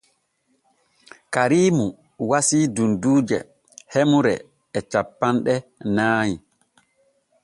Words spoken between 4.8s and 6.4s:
cappanɗe nay.